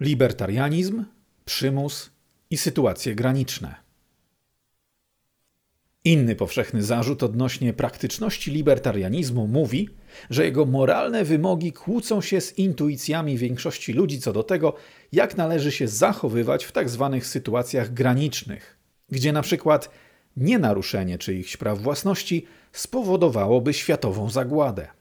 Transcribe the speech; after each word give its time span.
libertarianizm, 0.00 1.04
przymus 1.44 2.10
i 2.50 2.56
sytuacje 2.56 3.14
graniczne. 3.14 3.74
Inny 6.04 6.36
powszechny 6.36 6.82
zarzut 6.82 7.22
odnośnie 7.22 7.72
praktyczności 7.72 8.50
libertarianizmu 8.50 9.46
mówi, 9.46 9.88
że 10.30 10.44
jego 10.44 10.66
moralne 10.66 11.24
wymogi 11.24 11.72
kłócą 11.72 12.20
się 12.20 12.40
z 12.40 12.58
intuicjami 12.58 13.38
większości 13.38 13.92
ludzi 13.92 14.20
co 14.20 14.32
do 14.32 14.42
tego, 14.42 14.74
jak 15.12 15.36
należy 15.36 15.72
się 15.72 15.88
zachowywać 15.88 16.64
w 16.64 16.72
tzw. 16.72 17.10
Tak 17.12 17.26
sytuacjach 17.26 17.92
granicznych, 17.92 18.78
gdzie 19.08 19.32
na 19.32 19.42
przykład 19.42 19.90
nienaruszenie 20.36 21.18
czyichś 21.18 21.56
praw 21.56 21.78
własności 21.78 22.46
spowodowałoby 22.72 23.74
światową 23.74 24.30
zagładę. 24.30 24.99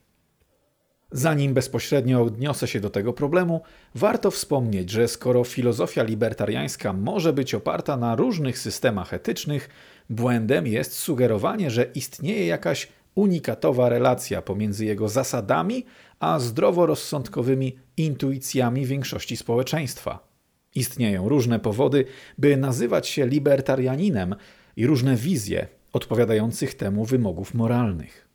Zanim 1.12 1.54
bezpośrednio 1.54 2.22
odniosę 2.22 2.68
się 2.68 2.80
do 2.80 2.90
tego 2.90 3.14
problemu, 3.14 3.62
warto 3.96 4.32
wspomnieć, 4.32 4.90
że 4.90 5.08
skoro 5.08 5.44
filozofia 5.44 6.04
libertariańska 6.04 6.94
może 6.94 7.34
być 7.34 7.56
oparta 7.56 7.98
na 7.98 8.16
różnych 8.16 8.60
systemach 8.60 9.14
etycznych, 9.14 9.70
błędem 10.10 10.68
jest 10.68 10.94
sugerowanie, 10.94 11.72
że 11.72 11.84
istnieje 11.96 12.46
jakaś 12.46 12.88
unikatowa 13.16 13.90
relacja 13.90 14.42
pomiędzy 14.42 14.86
jego 14.86 15.10
zasadami 15.10 15.86
a 16.20 16.40
zdroworozsądkowymi 16.40 17.80
intuicjami 17.98 18.86
większości 18.86 19.38
społeczeństwa. 19.38 20.30
Istnieją 20.76 21.30
różne 21.30 21.60
powody, 21.60 22.06
by 22.38 22.58
nazywać 22.58 23.08
się 23.08 23.28
libertarianinem 23.28 24.36
i 24.76 24.88
różne 24.88 25.16
wizje 25.16 25.68
odpowiadających 25.94 26.74
temu 26.76 27.06
wymogów 27.06 27.54
moralnych. 27.54 28.29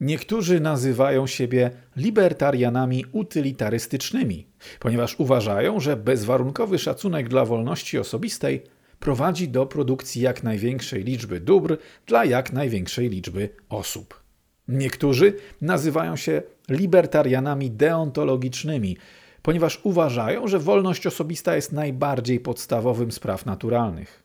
Niektórzy 0.00 0.60
nazywają 0.60 1.26
siebie 1.26 1.70
libertarianami 1.96 3.04
utylitarystycznymi, 3.12 4.46
ponieważ 4.78 5.20
uważają, 5.20 5.80
że 5.80 5.96
bezwarunkowy 5.96 6.78
szacunek 6.78 7.28
dla 7.28 7.44
wolności 7.44 7.98
osobistej 7.98 8.62
prowadzi 9.00 9.48
do 9.48 9.66
produkcji 9.66 10.22
jak 10.22 10.42
największej 10.42 11.04
liczby 11.04 11.40
dóbr 11.40 11.78
dla 12.06 12.24
jak 12.24 12.52
największej 12.52 13.08
liczby 13.08 13.48
osób. 13.68 14.22
Niektórzy 14.68 15.34
nazywają 15.60 16.16
się 16.16 16.42
libertarianami 16.68 17.70
deontologicznymi, 17.70 18.96
ponieważ 19.42 19.80
uważają, 19.82 20.48
że 20.48 20.58
wolność 20.58 21.06
osobista 21.06 21.56
jest 21.56 21.72
najbardziej 21.72 22.40
podstawowym 22.40 23.12
z 23.12 23.18
praw 23.18 23.46
naturalnych. 23.46 24.22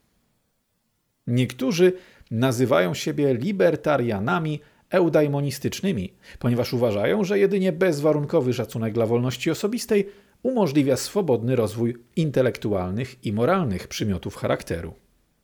Niektórzy 1.28 1.94
nazywają 2.32 2.94
siebie 2.94 3.34
libertarianami 3.34 4.60
eudaimonistycznymi, 4.96 6.14
ponieważ 6.40 6.74
uważają, 6.74 7.24
że 7.24 7.40
jedynie 7.40 7.72
bezwarunkowy 7.72 8.54
szacunek 8.54 8.94
dla 8.94 9.06
wolności 9.06 9.52
osobistej 9.52 10.10
umożliwia 10.44 10.98
swobodny 10.98 11.56
rozwój 11.56 11.96
intelektualnych 12.16 13.26
i 13.26 13.34
moralnych 13.34 13.88
przymiotów 13.88 14.36
charakteru. 14.36 14.94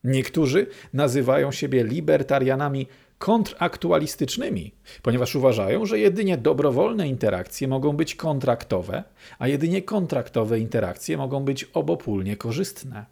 Niektórzy 0.03 0.67
nazywają 0.93 1.51
siebie 1.51 1.83
libertarianami 1.83 2.87
kontraktualistycznymi, 3.17 4.71
ponieważ 5.01 5.35
uważają, 5.35 5.85
że 5.85 5.99
jedynie 5.99 6.37
dobrowolne 6.37 7.07
interakcje 7.07 7.67
mogą 7.67 7.93
być 7.93 8.15
kontraktowe, 8.15 9.03
a 9.39 9.47
jedynie 9.47 9.81
kontraktowe 9.81 10.59
interakcje 10.59 11.17
mogą 11.17 11.43
być 11.45 11.63
obopólnie 11.63 12.37
korzystne. 12.37 13.05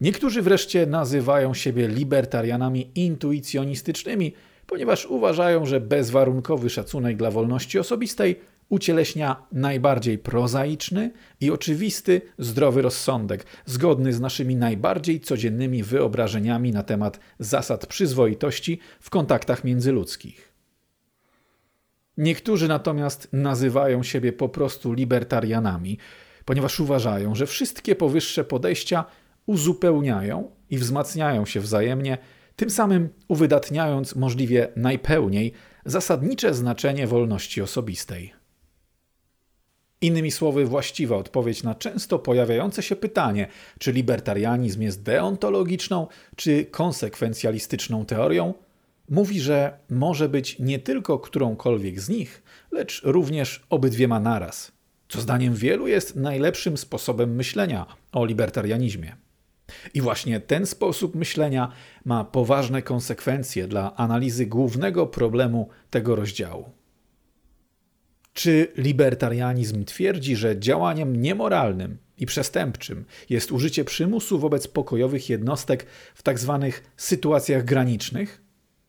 Niektórzy 0.00 0.42
wreszcie 0.42 0.86
nazywają 0.86 1.54
siebie 1.54 1.88
libertarianami 1.88 2.90
intuicjonistycznymi, 2.94 4.32
ponieważ 4.68 5.06
uważają, 5.06 5.66
że 5.66 5.80
bezwarunkowy 5.80 6.70
szacunek 6.70 7.16
dla 7.16 7.30
wolności 7.30 7.78
osobistej 7.78 8.40
ucieleśnia 8.68 9.46
najbardziej 9.52 10.18
prozaiczny 10.18 11.10
i 11.40 11.50
oczywisty 11.50 12.20
zdrowy 12.38 12.82
rozsądek, 12.82 13.46
zgodny 13.66 14.12
z 14.12 14.20
naszymi 14.20 14.56
najbardziej 14.56 15.20
codziennymi 15.20 15.82
wyobrażeniami 15.82 16.72
na 16.72 16.82
temat 16.82 17.20
zasad 17.38 17.86
przyzwoitości 17.86 18.78
w 19.00 19.10
kontaktach 19.10 19.64
międzyludzkich. 19.64 20.52
Niektórzy 22.16 22.68
natomiast 22.68 23.28
nazywają 23.32 24.02
siebie 24.02 24.32
po 24.32 24.48
prostu 24.48 24.92
libertarianami, 24.92 25.98
ponieważ 26.44 26.80
uważają, 26.80 27.34
że 27.34 27.46
wszystkie 27.46 27.94
powyższe 27.94 28.44
podejścia 28.44 29.04
uzupełniają 29.46 30.50
i 30.70 30.78
wzmacniają 30.78 31.46
się 31.46 31.60
wzajemnie, 31.60 32.18
tym 32.58 32.70
samym 32.70 33.08
uwydatniając 33.28 34.16
możliwie 34.16 34.68
najpełniej 34.76 35.52
zasadnicze 35.84 36.54
znaczenie 36.54 37.06
wolności 37.06 37.62
osobistej. 37.62 38.32
Innymi 40.00 40.30
słowy, 40.30 40.64
właściwa 40.64 41.16
odpowiedź 41.16 41.62
na 41.62 41.74
często 41.74 42.18
pojawiające 42.18 42.82
się 42.82 42.96
pytanie, 42.96 43.48
czy 43.78 43.92
libertarianizm 43.92 44.82
jest 44.82 45.02
deontologiczną 45.02 46.06
czy 46.36 46.64
konsekwencjalistyczną 46.64 48.06
teorią, 48.06 48.54
mówi, 49.08 49.40
że 49.40 49.78
może 49.90 50.28
być 50.28 50.58
nie 50.58 50.78
tylko 50.78 51.18
którąkolwiek 51.18 52.00
z 52.00 52.08
nich, 52.08 52.42
lecz 52.72 53.02
również 53.04 53.66
obydwiema 53.70 54.20
naraz, 54.20 54.72
co 55.08 55.20
zdaniem 55.20 55.54
wielu 55.54 55.88
jest 55.88 56.16
najlepszym 56.16 56.76
sposobem 56.76 57.34
myślenia 57.34 57.86
o 58.12 58.24
libertarianizmie. 58.24 59.27
I 59.94 60.00
właśnie 60.00 60.40
ten 60.40 60.66
sposób 60.66 61.14
myślenia 61.14 61.72
ma 62.04 62.24
poważne 62.24 62.82
konsekwencje 62.82 63.68
dla 63.68 63.96
analizy 63.96 64.46
głównego 64.46 65.06
problemu 65.06 65.68
tego 65.90 66.16
rozdziału. 66.16 66.70
Czy 68.32 68.72
libertarianizm 68.76 69.84
twierdzi, 69.84 70.36
że 70.36 70.60
działaniem 70.60 71.16
niemoralnym 71.16 71.98
i 72.18 72.26
przestępczym 72.26 73.04
jest 73.30 73.52
użycie 73.52 73.84
przymusu 73.84 74.38
wobec 74.38 74.68
pokojowych 74.68 75.30
jednostek 75.30 75.86
w 76.14 76.22
tzw. 76.22 76.58
Tak 76.62 76.82
sytuacjach 76.96 77.64
granicznych? 77.64 78.42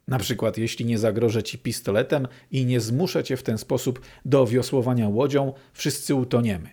Na 0.08 0.20
przykład, 0.20 0.58
jeśli 0.58 0.86
nie 0.86 0.98
zagrożę 0.98 1.44
ci 1.44 1.58
pistoletem 1.58 2.28
i 2.52 2.66
nie 2.66 2.80
zmuszę 2.80 3.24
cię 3.24 3.38
w 3.38 3.44
ten 3.44 3.58
sposób 3.58 4.02
do 4.26 4.48
wiosłowania 4.48 5.10
łodzią, 5.10 5.54
wszyscy 5.74 6.16
utoniemy. 6.16 6.70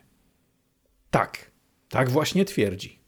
Tak, 1.10 1.50
tak 1.88 2.10
właśnie 2.10 2.44
twierdzi. 2.44 3.05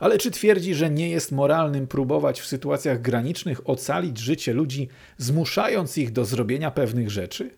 Ale 0.00 0.18
czy 0.18 0.30
twierdzi, 0.30 0.74
że 0.74 0.90
nie 0.90 1.10
jest 1.10 1.32
moralnym 1.32 1.86
próbować 1.86 2.40
w 2.40 2.46
sytuacjach 2.46 3.00
granicznych 3.00 3.70
ocalić 3.70 4.18
życie 4.18 4.52
ludzi, 4.52 4.88
zmuszając 5.16 5.98
ich 5.98 6.12
do 6.12 6.24
zrobienia 6.24 6.70
pewnych 6.70 7.10
rzeczy? 7.10 7.50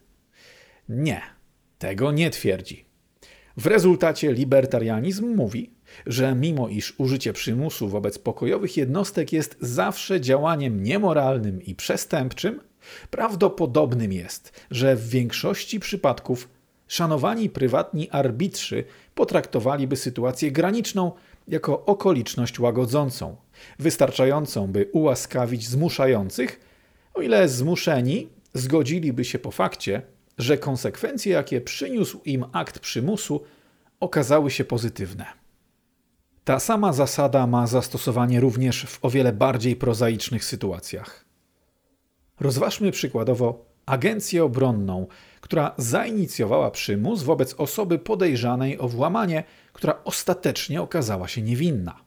Nie, 0.88 1.22
tego 1.78 2.12
nie 2.12 2.30
twierdzi. 2.30 2.84
W 3.56 3.66
rezultacie 3.66 4.32
libertarianizm 4.32 5.34
mówi, 5.34 5.70
że 6.06 6.34
mimo 6.34 6.68
iż 6.68 6.94
użycie 6.98 7.32
przymusu 7.32 7.88
wobec 7.88 8.18
pokojowych 8.18 8.76
jednostek 8.76 9.32
jest 9.32 9.56
zawsze 9.60 10.20
działaniem 10.20 10.82
niemoralnym 10.82 11.62
i 11.62 11.74
przestępczym, 11.74 12.60
prawdopodobnym 13.10 14.12
jest, 14.12 14.66
że 14.70 14.96
w 14.96 15.08
większości 15.08 15.80
przypadków 15.80 16.48
szanowani 16.88 17.50
prywatni 17.50 18.10
arbitrzy 18.10 18.84
potraktowaliby 19.14 19.96
sytuację 19.96 20.52
graniczną 20.52 21.12
jako 21.50 21.84
okoliczność 21.84 22.60
łagodzącą, 22.60 23.36
wystarczającą, 23.78 24.66
by 24.66 24.88
ułaskawić 24.92 25.68
zmuszających, 25.68 26.60
o 27.14 27.20
ile 27.20 27.48
zmuszeni 27.48 28.28
zgodziliby 28.54 29.24
się 29.24 29.38
po 29.38 29.50
fakcie, 29.50 30.02
że 30.38 30.58
konsekwencje, 30.58 31.32
jakie 31.32 31.60
przyniósł 31.60 32.20
im 32.24 32.44
akt 32.52 32.78
przymusu, 32.78 33.44
okazały 34.00 34.50
się 34.50 34.64
pozytywne. 34.64 35.26
Ta 36.44 36.60
sama 36.60 36.92
zasada 36.92 37.46
ma 37.46 37.66
zastosowanie 37.66 38.40
również 38.40 38.84
w 38.84 39.04
o 39.04 39.10
wiele 39.10 39.32
bardziej 39.32 39.76
prozaicznych 39.76 40.44
sytuacjach. 40.44 41.24
Rozważmy 42.40 42.92
przykładowo 42.92 43.64
agencję 43.86 44.44
obronną, 44.44 45.06
która 45.40 45.74
zainicjowała 45.76 46.70
przymus 46.70 47.22
wobec 47.22 47.54
osoby 47.54 47.98
podejrzanej 47.98 48.78
o 48.78 48.88
włamanie, 48.88 49.44
która 49.80 50.00
ostatecznie 50.04 50.82
okazała 50.82 51.28
się 51.28 51.42
niewinna. 51.42 52.00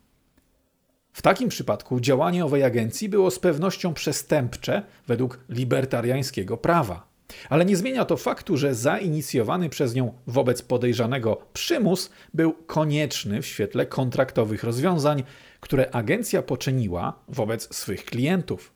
W 1.14 1.22
takim 1.22 1.50
przypadku 1.50 2.00
działanie 2.00 2.46
owej 2.46 2.64
agencji 2.64 3.10
było 3.10 3.32
z 3.32 3.40
pewnością 3.40 3.94
przestępcze 3.94 4.84
według 5.08 5.40
libertariańskiego 5.50 6.58
prawa. 6.58 7.08
Ale 7.50 7.66
nie 7.66 7.78
zmienia 7.78 8.06
to 8.06 8.18
faktu, 8.18 8.58
że 8.58 8.76
zainicjowany 8.76 9.70
przez 9.70 9.96
nią 9.96 10.14
wobec 10.28 10.62
podejrzanego 10.62 11.48
przymus 11.54 12.10
był 12.34 12.54
konieczny 12.54 13.42
w 13.42 13.48
świetle 13.48 13.86
kontraktowych 13.86 14.64
rozwiązań, 14.64 15.24
które 15.60 15.92
agencja 15.92 16.42
poczyniła 16.42 17.20
wobec 17.28 17.76
swych 17.76 18.06
klientów. 18.06 18.74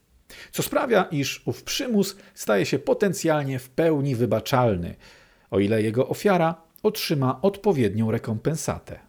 Co 0.51 0.63
sprawia, 0.63 1.03
iż 1.03 1.41
ów 1.45 1.63
przymus 1.63 2.15
staje 2.33 2.65
się 2.65 2.79
potencjalnie 2.79 3.59
w 3.59 3.69
pełni 3.69 4.15
wybaczalny, 4.15 4.95
o 5.51 5.59
ile 5.59 5.81
jego 5.81 6.07
ofiara 6.07 6.66
otrzyma 6.87 7.41
odpowiednią 7.41 8.11
rekompensatę. 8.11 8.99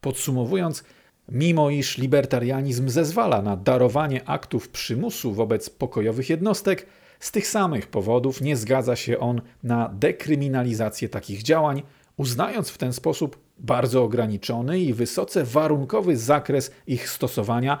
Podsumowując, 0.00 0.84
mimo 1.28 1.70
iż 1.70 1.98
libertarianizm 1.98 2.88
zezwala 2.88 3.42
na 3.42 3.56
darowanie 3.56 4.28
aktów 4.28 4.68
przymusu 4.68 5.32
wobec 5.32 5.70
pokojowych 5.70 6.30
jednostek, 6.30 6.86
z 7.20 7.32
tych 7.32 7.46
samych 7.46 7.86
powodów 7.86 8.40
nie 8.40 8.56
zgadza 8.56 8.96
się 8.96 9.18
on 9.18 9.40
na 9.62 9.88
dekryminalizację 9.88 11.08
takich 11.08 11.42
działań, 11.42 11.82
uznając 12.16 12.68
w 12.68 12.78
ten 12.78 12.92
sposób 12.92 13.38
bardzo 13.58 14.04
ograniczony 14.04 14.80
i 14.80 14.94
wysoce 14.94 15.44
warunkowy 15.44 16.16
zakres 16.16 16.70
ich 16.86 17.10
stosowania 17.10 17.78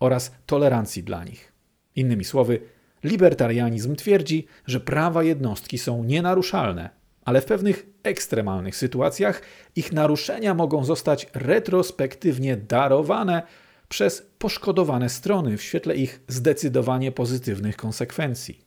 oraz 0.00 0.32
tolerancji 0.46 1.02
dla 1.02 1.24
nich. 1.24 1.52
Innymi 1.96 2.24
słowy, 2.24 2.60
libertarianizm 3.04 3.96
twierdzi, 3.96 4.46
że 4.66 4.80
prawa 4.80 5.22
jednostki 5.22 5.78
są 5.78 6.04
nienaruszalne, 6.04 6.99
ale 7.24 7.40
w 7.40 7.44
pewnych 7.44 7.86
ekstremalnych 8.02 8.76
sytuacjach 8.76 9.42
ich 9.76 9.92
naruszenia 9.92 10.54
mogą 10.54 10.84
zostać 10.84 11.26
retrospektywnie 11.34 12.56
darowane 12.56 13.42
przez 13.88 14.30
poszkodowane 14.38 15.08
strony 15.08 15.56
w 15.56 15.62
świetle 15.62 15.96
ich 15.96 16.20
zdecydowanie 16.28 17.12
pozytywnych 17.12 17.76
konsekwencji. 17.76 18.64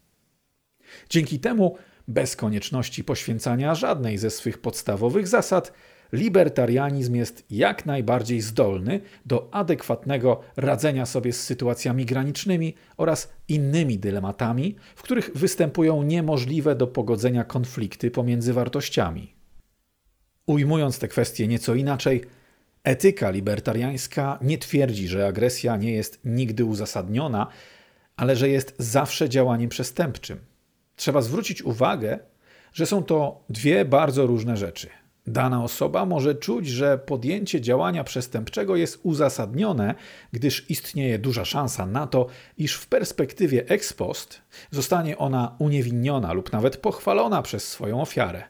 Dzięki 1.10 1.40
temu, 1.40 1.78
bez 2.08 2.36
konieczności 2.36 3.04
poświęcania 3.04 3.76
żadnej 3.76 4.18
ze 4.18 4.30
swych 4.30 4.58
podstawowych 4.58 5.28
zasad, 5.28 5.74
libertarianizm 6.14 7.16
jest 7.16 7.46
jak 7.50 7.86
najbardziej 7.86 8.42
zdolny 8.42 9.00
do 9.26 9.50
adekwatnego 9.52 10.42
radzenia 10.58 11.06
sobie 11.06 11.34
z 11.34 11.44
sytuacjami 11.44 12.06
granicznymi 12.06 12.76
oraz 12.98 13.34
innymi 13.48 14.00
dylematami, 14.00 14.76
w 14.96 15.04
których 15.04 15.32
występują 15.36 16.04
niemożliwe 16.04 16.76
do 16.76 16.88
pogodzenia 16.88 17.44
konflikty 17.44 18.12
pomiędzy 18.12 18.54
wartościami. 18.54 19.34
Ujmując 20.46 21.00
te 21.00 21.08
kwestie 21.08 21.48
nieco 21.48 21.76
inaczej, 21.76 22.22
etyka 22.84 23.30
libertariańska 23.30 24.40
nie 24.42 24.58
twierdzi, 24.58 25.08
że 25.08 25.28
agresja 25.28 25.78
nie 25.78 25.92
jest 25.92 26.20
nigdy 26.26 26.66
uzasadniona, 26.66 27.48
ale 28.16 28.36
że 28.36 28.50
jest 28.50 28.76
zawsze 28.78 29.30
działaniem 29.30 29.70
przestępczym. 29.70 30.40
Trzeba 30.96 31.22
zwrócić 31.22 31.62
uwagę, 31.62 32.20
że 32.74 32.86
są 32.86 33.04
to 33.04 33.44
dwie 33.50 33.86
bardzo 33.86 34.28
różne 34.28 34.58
rzeczy. 34.58 34.90
Dana 35.28 35.64
osoba 35.64 36.06
może 36.06 36.36
czuć, 36.36 36.68
że 36.68 36.98
podjęcie 36.98 37.62
działania 37.62 38.04
przestępczego 38.04 38.76
jest 38.76 39.00
uzasadnione, 39.04 39.96
gdyż 40.32 40.70
istnieje 40.70 41.20
duża 41.20 41.46
szansa 41.46 41.86
na 41.86 42.08
to, 42.08 42.28
iż 42.58 42.76
w 42.76 42.88
perspektywie 42.88 43.68
ex 43.68 43.94
post 43.94 44.42
zostanie 44.72 45.18
ona 45.18 45.56
uniewinniona 45.60 46.34
lub 46.34 46.52
nawet 46.52 46.78
pochwalona 46.78 47.42
przez 47.42 47.68
swoją 47.68 48.02
ofiarę. 48.02 48.44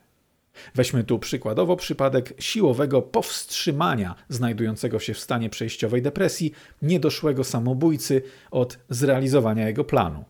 Weźmy 0.75 1.03
tu 1.03 1.19
przykładowo 1.19 1.75
przypadek 1.75 2.33
siłowego 2.39 3.01
powstrzymania 3.01 4.15
znajdującego 4.29 4.99
się 4.99 5.13
w 5.13 5.19
stanie 5.19 5.49
przejściowej 5.49 6.01
depresji 6.01 6.51
niedoszłego 6.81 7.43
samobójcy 7.43 8.21
od 8.51 8.79
zrealizowania 8.89 9.67
jego 9.67 9.83
planu. 9.83 10.25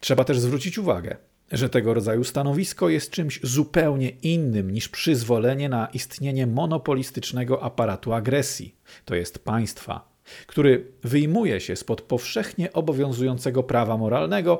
Trzeba 0.00 0.24
też 0.24 0.40
zwrócić 0.40 0.78
uwagę, 0.78 1.16
że 1.52 1.68
tego 1.68 1.94
rodzaju 1.94 2.24
stanowisko 2.24 2.88
jest 2.88 3.10
czymś 3.10 3.40
zupełnie 3.42 4.08
innym 4.08 4.70
niż 4.70 4.88
przyzwolenie 4.88 5.68
na 5.68 5.86
istnienie 5.86 6.46
monopolistycznego 6.46 7.62
aparatu 7.62 8.12
agresji, 8.12 8.76
to 9.04 9.14
jest 9.14 9.44
państwa, 9.44 10.12
który 10.46 10.92
wyjmuje 11.02 11.60
się 11.60 11.76
spod 11.76 12.02
powszechnie 12.02 12.72
obowiązującego 12.72 13.62
prawa 13.62 13.96
moralnego, 13.96 14.58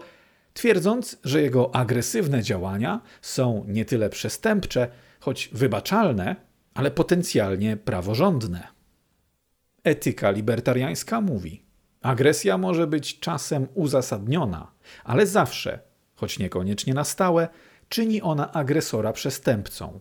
twierdząc, 0.54 1.16
że 1.24 1.42
jego 1.42 1.74
agresywne 1.74 2.42
działania 2.42 3.00
są 3.22 3.64
nie 3.68 3.84
tyle 3.84 4.10
przestępcze, 4.10 4.88
choć 5.20 5.50
wybaczalne, 5.52 6.36
ale 6.74 6.90
potencjalnie 6.90 7.76
praworządne. 7.76 8.68
Etyka 9.84 10.30
libertariańska 10.30 11.20
mówi: 11.20 11.62
agresja 12.02 12.58
może 12.58 12.86
być 12.86 13.18
czasem 13.18 13.66
uzasadniona, 13.74 14.72
ale 15.04 15.26
zawsze 15.26 15.91
choć 16.22 16.38
niekoniecznie 16.38 16.94
na 16.94 17.04
stałe, 17.04 17.48
czyni 17.88 18.22
ona 18.22 18.52
agresora 18.52 19.12
przestępcą. 19.12 20.00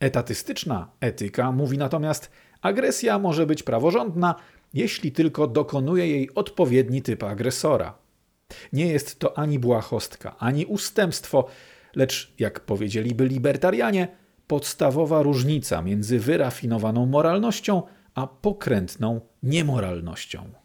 Etatystyczna 0.00 0.90
etyka 1.00 1.52
mówi 1.52 1.78
natomiast, 1.78 2.30
agresja 2.62 3.18
może 3.18 3.46
być 3.46 3.62
praworządna, 3.62 4.34
jeśli 4.74 5.12
tylko 5.12 5.46
dokonuje 5.46 6.06
jej 6.06 6.34
odpowiedni 6.34 7.02
typ 7.02 7.22
agresora. 7.22 7.98
Nie 8.72 8.86
jest 8.86 9.18
to 9.18 9.38
ani 9.38 9.58
błahostka, 9.58 10.36
ani 10.38 10.66
ustępstwo, 10.66 11.48
lecz, 11.96 12.32
jak 12.38 12.60
powiedzieliby 12.60 13.26
libertarianie, 13.26 14.08
podstawowa 14.46 15.22
różnica 15.22 15.82
między 15.82 16.18
wyrafinowaną 16.18 17.06
moralnością 17.06 17.82
a 18.14 18.26
pokrętną 18.26 19.20
niemoralnością. 19.42 20.59